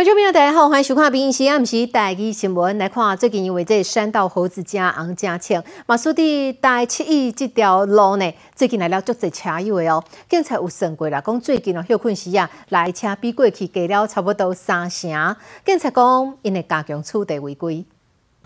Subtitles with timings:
[0.00, 2.74] 观众朋友，大家好，欢迎收看《平时暗时台语新闻》。
[2.78, 10.02] 来看最近因为这山道猴子加红加青，马苏地带七亿这条路呢，最近来了足侪车友的哦。
[10.26, 15.36] 警察有算过啦，讲最近哦，休困时啊，来车比过去多了差不多三成。
[15.66, 17.84] 警察讲，因会加强处地违规。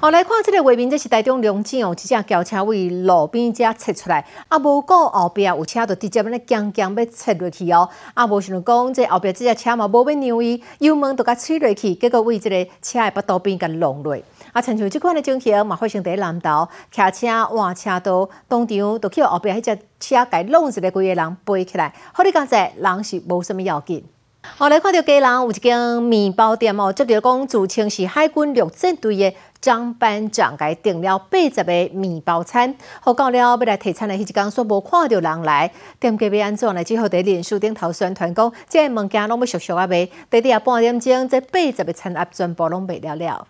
[0.05, 14.15] 好来看这个画面，这是台中龙井哦，一只轿车位路边遮切出来，啊无过后壁有车就直接咧强强要切落去哦，啊无想讲这后壁这只车嘛无要让伊，油门都甲吹落去，结果为这个车的腹肚边甲弄落。
[14.53, 24.05] 啊，亲像即款的情形嘛，发生伫南投，骑车换车道，当场都去后壁迄只车甲弄一个规个人背起来，好你讲者人是无什么要紧。
[24.59, 29.35] 后来看到家人有一间面包店哦，接着讲自称是海军陆战队的。
[29.65, 36.85] 张班长给订了八十个面包餐，好到了要来提餐的迄一天，说无看到人来，店家要安怎呢？
[36.85, 43.47] 只好在脸书顶头宣传讲，这物件拢要熟熟啊卖，第二半点钟，这八十个餐盒全部拢卖了了。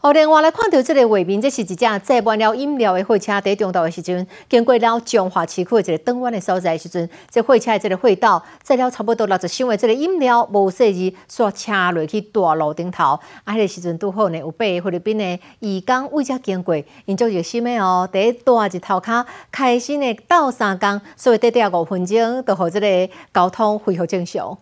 [0.00, 13.18] 哦另外来看到这个画面，这是一架载满了饮料的货车在中道的时阵，经过了中华市区的一个转弯的所在时阵，这货车的这个轨道载了差不多六十箱的这个饮料，无细字煞车落去大路顶头。
[13.44, 24.58] 啊，迄个时阵拄好呢，有八个菲律宾的义工为遮经过，因足热心的哦，第一大日头卡开心的倒三工，所以短短五分钟，就互这个交通恢复正常。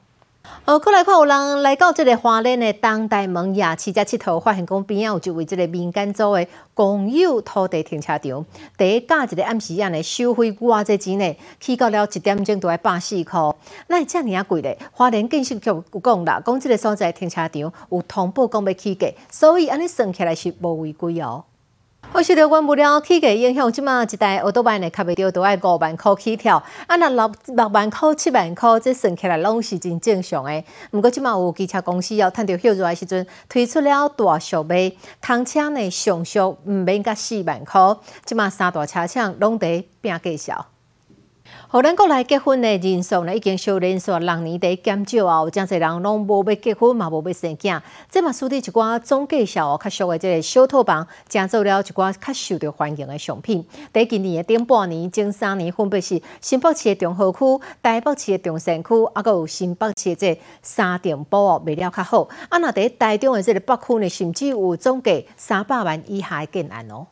[0.65, 8.47] 呃，过来看有人来到这个花莲的东大门夜市只佚佗，发现讲边仔有一位这个民间组的公有土地停车场，
[8.77, 13.41] 第一价一个暗时啊呢收费偌济钱呢，起到了一点钟都要百四块，
[13.89, 14.79] 那遮尔啊贵咧？
[14.93, 17.51] 花莲建设局有讲啦，讲这个所在停车场
[17.91, 21.45] 有通报讲要起价，所以安尼算起来是无违规哦。
[22.12, 30.64] 好，受到关不了起价影响，即马一台奥多曼的卡袂着都要五万块起跳，啊那六六万块、七万块，这算起来拢是真正常诶。
[30.91, 37.81] 毋过即马有机车公司要趁着 hiệu 热的时阵，推出了大小杯，通车呢上俗毋免甲四万块，
[38.25, 40.66] 即马三大车厂拢伫拼介绍。
[41.69, 47.81] 互咱国内结婚的人数呢，已经少连续六年在减少啊，有真侪人拢无要结婚嘛，无要生囝。
[48.11, 53.65] 这嘛，属于一寡总介绍较俗的这个小套房，加做了一寡较受到欢迎的商品。
[53.93, 57.38] 在今年的顶半年、前三年，分别是新北市的中和区、
[57.81, 62.28] 台北市的中山区，啊，个有新北市的这三店铺哦，卖了较好。
[62.49, 67.06] 啊，那在台中的这个北区呢，甚至有总价三百万以下的建案哦。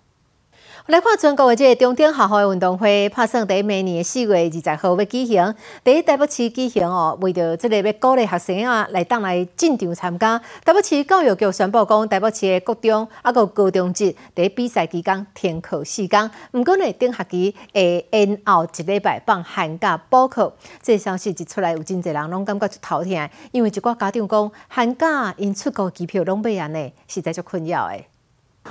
[0.89, 5.55] 来看全国的这个中等学校的运动会，拍算在明年四月二十号要举行，
[5.85, 7.15] 第一台北市举行哦。
[7.21, 20.51] 为着这个要鼓励学生啊来当来进场参加，台北市教育局宣布讲，台北市的国中啊个高中职在比赛期间停课四天，毋过呢，顶学期会延后一礼拜放寒假补课。
[20.81, 28.03] 这消息一出来，有真侪人拢感觉就头疼，因为一寡家长讲寒假因出国机票拢买安尼，实在足困扰的。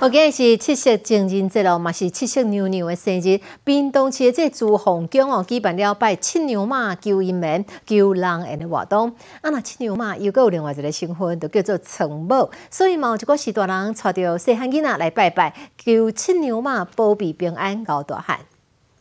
[0.00, 3.40] 我今日是七夕情人节咯，嘛是七夕牛牛的生日。
[3.64, 9.08] 滨东市这朱红宫哦，举办了拜七牛妈救姻缘、求人的活动。
[9.40, 12.48] 啊，那七牛妈又有另外一个身份，就叫做陈母。
[12.70, 18.38] 所以嘛，有一个时大人带着细汉囡仔来拜拜，求七牛妈保庇平安、熬大汉。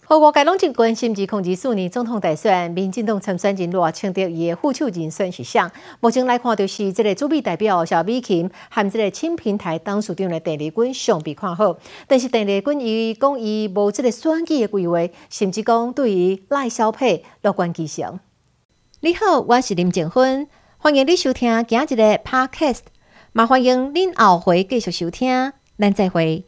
[0.10, 5.62] 和外界拢真关心，自控制四年总统大选，民进党参选人罗清德伊的副手人选是谁？
[6.00, 11.76] 目前来看，就是这个主笔代表小美琴和这个亲平台董事长的邓丽君相比看好。
[12.08, 18.18] 但是邓丽君伊讲伊无这个选举的规划，甚至讲对于赖小佩乐观其成。
[19.02, 20.48] 你好，我是林静芬，
[20.78, 22.84] 欢迎你收听今日的 Podcast，
[23.34, 26.46] 麻欢迎您后回继续收听，咱再会。